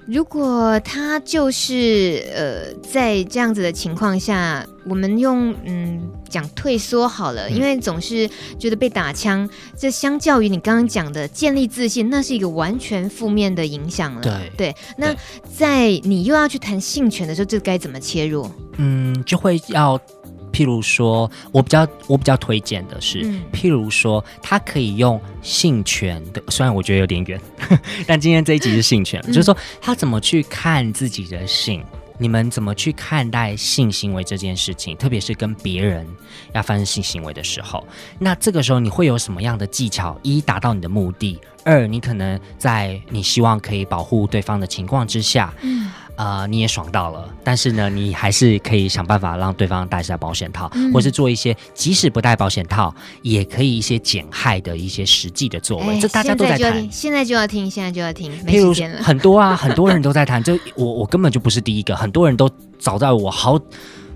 [0.07, 8.29] 如果他就是呃在这样子的情况下，我们用嗯讲退缩好了，嗯、因为总是
[8.59, 14.21] 觉得被打枪，这相较于你刚刚讲的建立自信，那是一个完全负面的影响了。
[14.21, 15.17] 对对，那
[15.51, 18.47] 在你又要去谈性权的时候，这该怎么切入？
[18.77, 19.99] 嗯，就会要。
[20.61, 27.41] 譬如说，我比较我比较推荐的是，嗯、譬如说，他可以用性权的，虽然我觉得有点远，
[28.07, 31.83] 但今天这一集是性权，嗯、就是说他怎么去看自己的性，
[32.19, 36.07] 你们怎么去看待性行为这件事情，特别是跟别人
[36.53, 37.83] 要发生性行为的时候，
[38.19, 40.21] 那这个时候你会有什么样的技巧？
[40.23, 45.91] 一达到你的目的，二你可能在你希望可以保护对方的情况之下，嗯。
[46.21, 55.95] 啊、呃，你也爽到了，但是呢，你还是可以想办法让对方戴下保险套，嗯、或是做一些即使不戴保险套也可以一些减害的一些实际的作为。
[55.95, 58.31] 欸、这大家都在谈，现在就要听，现在就要听。
[58.45, 60.43] 没时间了很多啊，很多人都在谈。
[60.43, 63.59] 就 我我根本就不是第一个，很多人都早在我好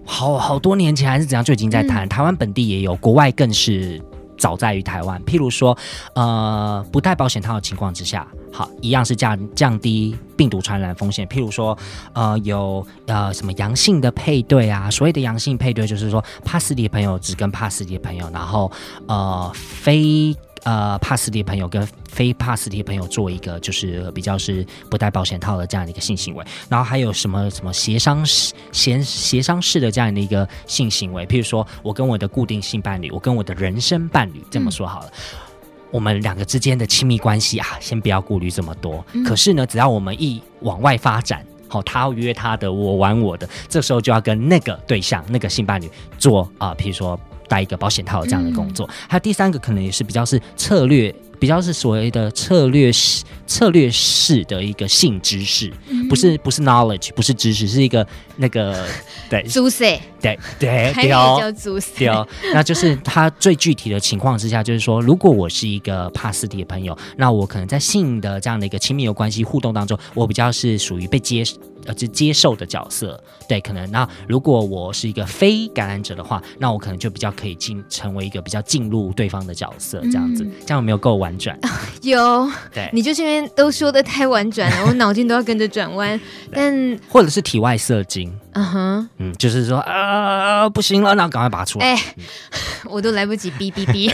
[0.04, 2.06] 好好多年前还是怎样就已经在谈。
[2.06, 3.98] 嗯、台湾本地也有，国外更是。
[4.44, 5.74] 早在于台湾，譬如说，
[6.14, 11.26] 呃，不戴保险套的情况之下，好，一样是降降低病毒传染风险。
[11.26, 11.74] 譬如说，
[12.12, 18.70] 呃，有呃什么阳性的配对啊，所谓的阳性配对就是说，帕斯迪的朋友只跟帕斯迪的朋友，然后
[19.08, 20.36] 呃非。
[20.64, 35.10] 呃，帕斯蒂的朋友跟非帕斯蒂的朋友做一个就是比较是不戴保险套的这样的一个性行为，然后还有什么什么协商式协协商式的这样的一个性行为，譬如说我跟我的固定性伴侣，我跟我的人生伴侣这么说好了，
[35.90, 39.04] 我们两个之间的亲密关系啊，先不要顾虑这么多。
[39.22, 47.20] 可是呢，只要我们一往外发展，好，他约他的，我玩我的，这时候就要跟那个对象那个性伴侣做啊、譬如说。
[47.48, 58.86] 带一个保险套这样的工作，嗯、还有第三个可能也是比较是策略，比较是所谓的策略式策略式的一个性知识，嗯、不是不是 knowledge，不是知识，是一个那个
[59.28, 59.78] 对，姿势，
[60.20, 71.44] 对对对， 叫姿势，对哦，那就是他最具体的情况之下，就是说，如果我是一个帕斯蒂的朋友，那我可能在性的这样的一个亲密的关系互动当中，我比较是属于被接。
[71.86, 81.58] 呃，就接受的角色，对，可能那如果我是一个非感染者的话，那我可能就比较可以进成为一个比较进入对方的角色，这样子，嗯、这样有没有够婉转。
[82.02, 86.20] 有，对， 你就是因为都说的太婉转了， 我脑筋都要跟着转弯。
[86.52, 91.94] 但或者是体外射精，嗯哼，嗯，就是说啊，不行了，那赶快拔出来。
[91.94, 92.14] 哎，
[92.84, 94.12] 我都来不及哔哔哔。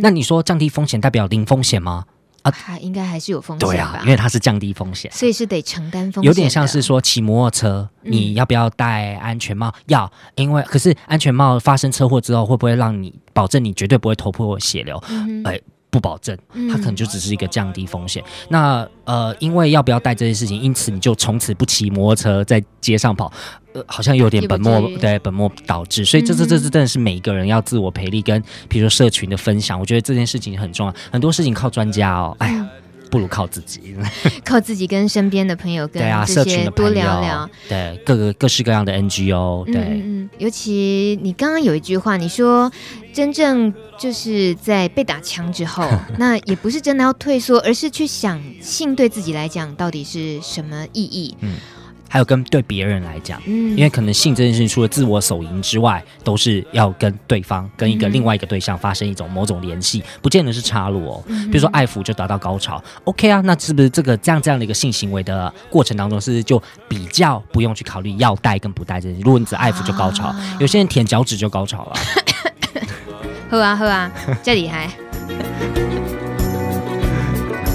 [0.00, 2.04] 那你说降低风险代表零风险吗？
[2.48, 3.68] 啊，还应该还是有风险。
[3.68, 6.28] 对啊，因为它是降低风险，所以是得承担风险。
[6.28, 9.72] 有点像是说骑摩托车，你要不要戴安全帽？
[9.86, 15.02] 要，因为可是安全帽发生车祸之后，会不会让你保证你绝对不会头破血流？
[15.44, 15.60] 哎。
[15.90, 16.36] 不保证，
[16.70, 18.22] 它可能就只是一个降低风险。
[18.22, 23.32] 嗯、那呃，因为要不要带这件事情，因此你就从此不骑摩托车在街上跑，
[23.72, 26.04] 呃，好像有点本末对本末倒置。
[26.04, 30.94] 所以这这这这真的是每一个人要自我培力，跟比如说社群的分享，我觉得这件事情很重要。
[31.10, 32.58] 很多事情靠专家哦，哎呀。
[32.60, 32.68] 嗯
[33.10, 33.94] 不如靠自己，
[34.44, 42.70] 靠自己跟身边的朋友跟这些多聊聊，对各个各式各样的 NGO，对，嗯，嗯，尤其你刚刚有一句话，你说
[43.12, 51.36] 真正就是在被打枪之后， 那也不是真的要退缩，而是去想性对自己来讲到底是什么意义。
[51.40, 51.54] 嗯。
[52.08, 61.22] 还有跟对别人来讲，嗯，因为可能性这件事情，除了自我手淫之外，都是要跟对方、跟一个另外一个对象发生一种某种联系，不见得是插入哦。
[61.26, 69.22] 比如说爱抚就达到高潮，OK 啊，那是不是这个这样这样的一个性行为的过程当中，是不是就比较不用去考虑要带跟不带这件事？
[69.22, 71.92] 如果你只爱抚就高潮，有些人舔脚趾就高潮了。
[73.50, 74.10] 喝啊喝啊，
[74.42, 74.90] 这厉害。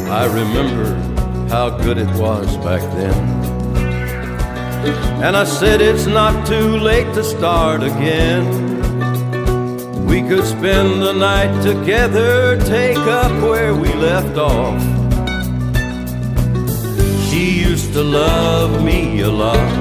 [0.10, 0.96] I remember
[1.50, 3.53] how good it was back then.
[4.86, 8.44] And I said it's not too late to start again.
[10.06, 14.82] We could spend the night together, take up where we left off.
[17.30, 19.74] She used to love me a lot,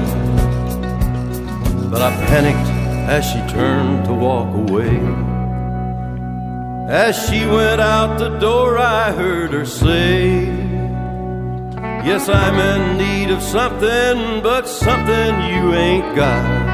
[1.91, 2.69] but I panicked
[3.09, 4.97] as she turned to walk away.
[6.89, 10.45] As she went out the door, I heard her say,
[12.05, 16.73] Yes, I'm in need of something, but something you ain't got.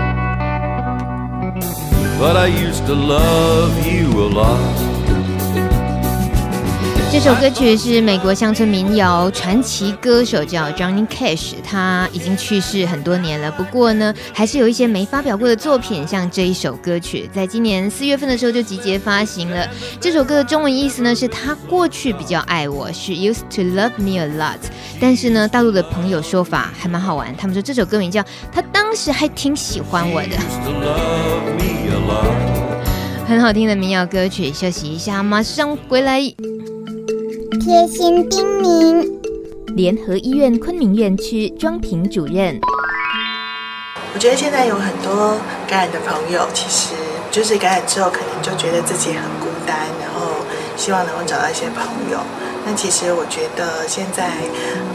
[2.19, 4.88] But I used to love you a lot.
[7.11, 13.51] 这首歌曲是美国乡村民谣传奇歌手叫 Johnny Cash，他已经去世很多年了。
[13.51, 19.67] 不过呢，还是有一些没发表过的作品，像这一首歌曲，在今年四月份的时候就集结发行了。
[19.99, 24.59] 这首歌的中文意思呢，是他过去比较爱我，是 used to love me a lot。
[24.99, 30.37] 但是呢，大陆的朋友说法还蛮好玩，他们说这首歌名叫他当时还挺喜欢我的，
[33.27, 34.53] 很好听的民谣歌曲。
[34.53, 36.21] 休息一下，马上回来。
[37.69, 39.07] 贴心叮咛，
[39.75, 42.59] 联合医院昆明院区庄平主任。
[44.11, 46.95] 我觉得现在有很多感染的朋友，其实
[47.29, 50.37] 就是感染之后，可能就觉得自己很孤单，然后
[50.75, 52.17] 希望能够找到一些朋友。
[52.65, 54.31] 那其实我觉得现在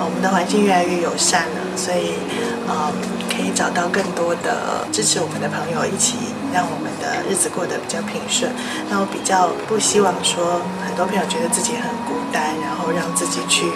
[0.00, 2.18] 我们的环境越来越友善了，所以
[2.66, 2.90] 嗯，
[3.30, 6.16] 可以找到更多的支持我们的朋友一起。
[6.54, 8.48] 让我们的日子过得比较平顺。
[8.88, 13.70] 那我比较不希望说，很多朋友觉得自己很孤单，然后让自己去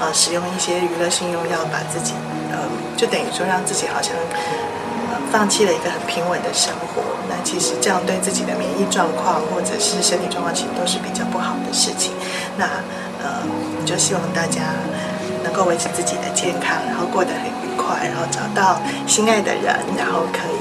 [0.00, 2.14] 呃使用一些娱乐性用药，把自己
[2.48, 2.56] 呃
[2.96, 4.16] 就等于说让自己好像
[5.30, 7.04] 放弃了一个很平稳的生活。
[7.28, 12.12] 那其实这样对自己的免疫状况或者是身体状况，其实都是比较不好的事情。
[12.56, 12.64] 那
[13.22, 13.44] 呃，
[13.84, 14.62] 就希望大家
[15.44, 20.58] 能够维持自己的健康，然后过得很愉快，然后找到心爱的人，然后可以。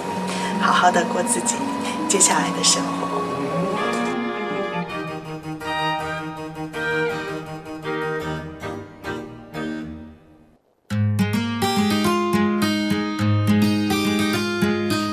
[0.62, 1.56] 好好的过自己
[2.10, 3.08] 接下来的生活。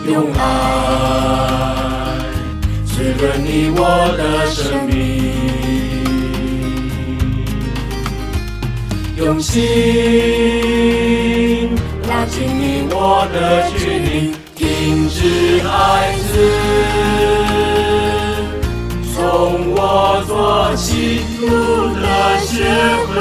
[0.08, 0.38] 用爱
[2.84, 3.80] 滋润你我
[4.16, 4.94] 的生命，
[9.16, 9.60] 用心
[12.08, 13.36] 拉近你我的
[13.76, 14.32] 距离。
[14.54, 16.32] 停止孩子，
[19.14, 19.18] 从
[19.74, 19.78] 我
[20.26, 21.46] 做起，路
[22.00, 22.04] 德
[22.46, 22.54] 学
[23.10, 23.14] 会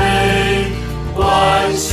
[1.16, 1.20] 关
[1.76, 1.85] 心。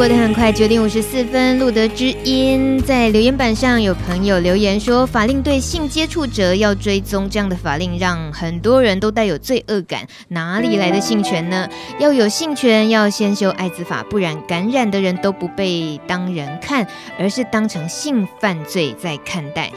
[0.00, 10.08] 过得很快，九点五十四分，路德知音在留言板上有朋友留言说，法令对性接触者要追踪，这样的法令让很多人都带有罪恶感。
[10.28, 11.68] 哪里来的性权呢？
[11.98, 16.86] 要有性权，要先修艾滋法，不然感染的人都不被当人看，
[17.18, 19.70] 而是当成性犯罪在看待。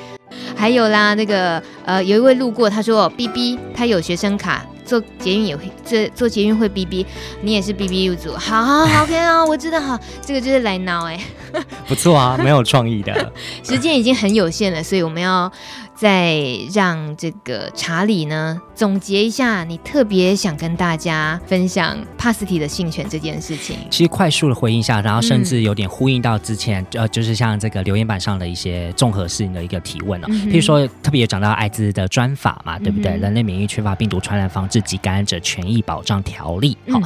[0.56, 7.06] 还有啦，那个呃，有一位路过，他说：“B B，他有学生卡。”做捷运也会，这做捷运会 “B B”，，
[7.42, 11.18] 你也是 “B B” 入组，好好好，OK 啊，我知道，好，这个就是来闹哎，
[11.88, 13.32] 不错啊，没有创意的。
[13.64, 15.50] 时间已经很有限了，所以我们要
[15.96, 16.42] 再
[16.74, 23.78] 让这个查理呢总结一下，你特别想跟大家分享帕斯提的性权这件事情。
[23.90, 30.28] 其实快速的回应一下，然后甚至有点呼应到之前、嗯、呃，就是像这个留言板上的一些综合性的一个提问哦。
[30.30, 33.12] 嗯、譬如说，特别有讲到艾滋的专法嘛，对不对？
[33.14, 37.00] 嗯、人类免疫缺乏病毒传染防治及感染者权益保障条例，好。
[37.00, 37.04] 嗯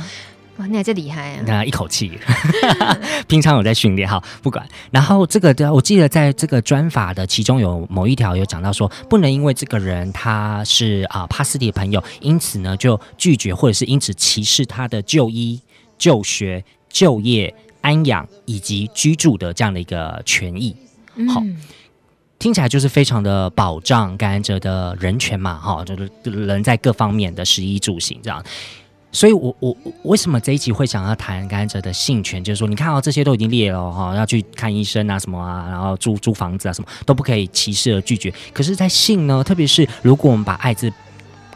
[0.57, 1.43] 哇，你还真厉害啊！
[1.45, 2.17] 那一口气，
[3.27, 4.67] 平常有在训练哈，不管。
[4.89, 15.61] 然后这个的，我记得在这个专法的其中有某一条有讲到说，不能因为这个人他是啊、呃、帕斯蒂的朋友，因此呢就拒绝或者是因此歧视他的就医、
[15.97, 20.75] 就学、就业、安养以及居住的这样的一个权益。
[21.31, 21.55] 好，嗯、
[22.39, 28.43] 听起来就是非常的保障感染者的人权嘛，哈，就是人在各方面的食衣住行这样。
[29.11, 32.43] 所以我，我我为什么这一集会想要谈感染者的性权？
[32.43, 38.31] 就是说，你看到、哦、这些都已经列了哈、哦，要去看医生啊，什么啊，然后租租房子啊，什么都不可以歧视而拒绝。
[38.53, 40.91] 可是，在性呢，特别是如果我们把艾滋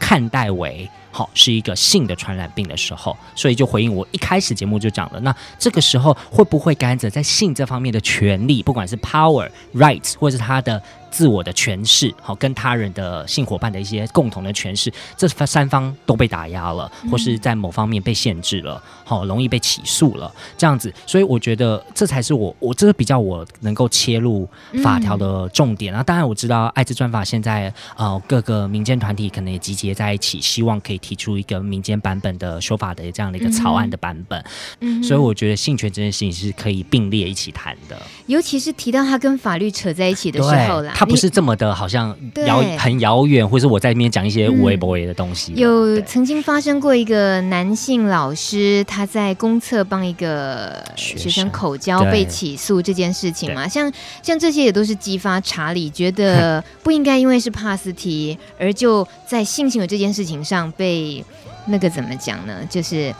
[0.00, 10.82] 看待为好、哦、是一个性的传染病的时候，所以就回应我一开始节目就讲了，那这个时候会不会感染者在性这方面的权利，不管是 power rights 或者是他的。
[11.12, 24.48] 自我的诠释，好，跟他人的性伙伴的一些共同的诠释，这三方都被打压了，或是在某方面被限制了，好，容易被起诉了，这样子，所以我觉得这才是我，我这个比较我能够切入
[24.82, 26.02] 法条的重点啊。
[26.02, 34.42] 当然我知道艾滋专法现在呃各个民间团体可能也集结在一起，希望可以提出一个民间版本的修法的这样的一个草案的版本。
[34.80, 40.94] 嗯，所以我觉得性权这件事情是可以并列一起谈的，尤其是提到它跟法律扯在一起的时候啦。
[41.02, 45.52] 它不是这么的，好像遥很遥远，或是我在那边讲一些无微不微的东西。
[45.56, 53.66] 有曾经发生过一个男性老师，他在公厕帮一个学生口交被起诉这件事情嘛？
[53.66, 53.92] 像
[54.22, 61.24] 像这些也都是激发查理觉得 不应该因为是帕斯提而就在性行为这件事情上被
[61.66, 62.64] 那个怎么讲呢？
[62.70, 63.12] 就是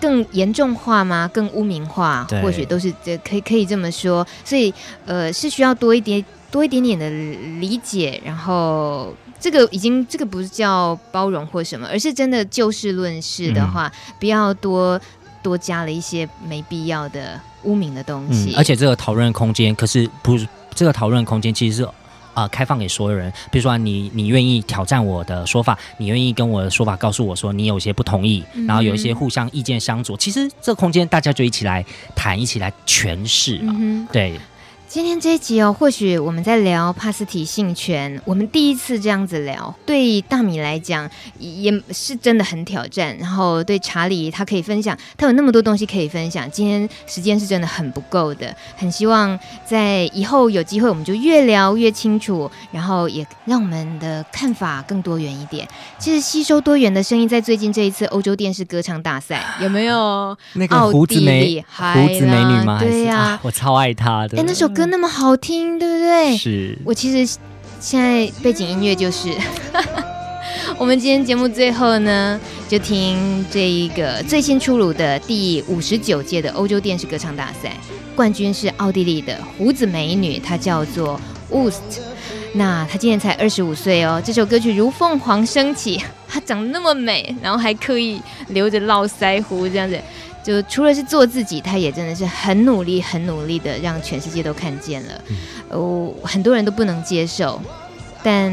[0.00, 1.28] 更严重化吗？
[1.34, 2.24] 更污名化？
[2.40, 4.24] 或许都是这可以可以这么说。
[4.44, 4.72] 所以
[5.04, 6.24] 呃，是需要多一点。
[6.54, 7.10] 多一点点的
[7.58, 15.00] 理解，然后这个已经这个不是叫包容或什么，而是真的就事论事的话，嗯、不要多
[15.42, 18.52] 多加了一些没必要的污名的东西。
[18.52, 21.92] 嗯、而且这个讨论空间可是不是这个讨论空间其实是啊、
[22.34, 23.32] 呃、开放给所有人。
[23.50, 31.84] 比如说你你愿意挑战我的说法，你愿意跟我的说法告诉我说你有些不同意，嗯、然后有一些互相意见相左，其实这个空间大家就一起来
[32.14, 33.74] 谈，一起来诠释嘛。
[33.76, 34.38] 嗯、对。
[34.94, 43.18] 今天这一集哦，或许我们在聊帕斯提性权，我们第一次这样子聊，对大米来讲也是真的很挑战。
[43.18, 46.48] 然后对查理，他可以分享，他有那么多东西可以分享。
[46.48, 49.36] 今天时间是真的很不够的，很希望
[49.66, 55.66] 在以后有机会，我们就越聊越清楚，然后也让我们的看法更多元一点。
[55.98, 60.38] 其实吸收多元的声音，在最近这一次欧洲电视歌唱大赛有没有？
[60.52, 62.78] 那个胡子美胡子美女吗？
[62.78, 64.38] 对呀、啊啊，我超爱她的。
[64.38, 64.83] 哎，那首歌。
[64.86, 66.36] 那么好听，对不对？
[66.36, 67.38] 是我其实
[67.80, 69.28] 现在背景音乐就是
[70.78, 77.76] 我们今天节目最后呢，就听这一个最新出炉的第五十九届的欧洲电视歌唱大赛，
[78.16, 81.20] 冠军是奥地利的胡子美女，她叫做
[81.50, 82.00] Wurst。
[82.54, 84.22] 那她今年才二十五岁哦。
[84.24, 89.98] 这首歌曲如凤凰升起，她长得那么美，然后还刻意留着络腮胡这样子。
[90.44, 95.20] 就除了是做自己，他也真的是很努力、很努力的让全世界都看见了。
[95.70, 97.60] 哦，很多人都不能接受，
[98.22, 98.52] 但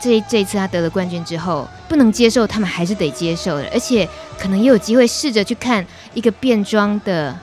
[0.00, 4.06] 这这一次他得了冠军之后，不能接受，他们还是得接受的，而且
[4.38, 7.34] 可能也有机会试着去看一个变装的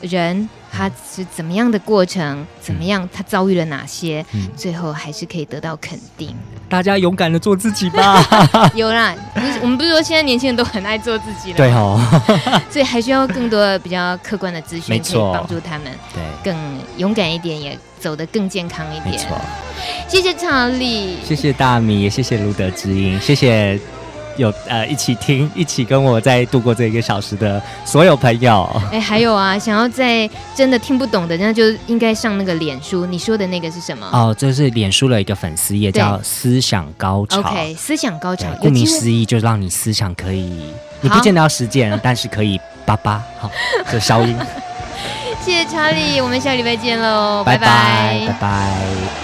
[0.00, 0.48] 人。
[0.76, 2.44] 他是怎么样的过程？
[2.60, 3.08] 怎么样？
[3.12, 4.26] 他遭遇了哪些？
[4.32, 6.34] 嗯、最后还是可以得到肯定。
[6.74, 8.20] 大家勇敢的做自己吧。
[8.74, 9.14] 有啦，
[9.62, 11.56] 我们不是说现在年轻人都很爱做自己了？
[11.56, 12.04] 对哦。
[12.68, 16.56] 所以还需要更多的比较客观的资讯，可以帮助他们对更
[16.96, 19.12] 勇敢一点，也走得更健康一点。
[19.12, 19.40] 没错。
[20.08, 23.78] 谢谢查理，谢谢大米，也谢谢卢德之音，谢谢。
[24.36, 28.68] 有呃，一起听，一起跟我在度过这一个小时的所有朋友。
[28.90, 33.06] 哎，还有啊，想要在真的听不懂的，那就应该上那个脸书。
[33.06, 34.08] 你说的那个是什么？
[34.12, 37.40] 哦，这是脸书的一个粉丝页，叫思想高潮。
[37.40, 43.50] OK，思想高潮，顾名思义，就是让你思想可以，你不见得要实践，但是可以叭叭，好，
[43.92, 44.36] 就消音。
[45.44, 49.23] 谢谢查理，我们下礼拜见喽，拜拜，拜拜。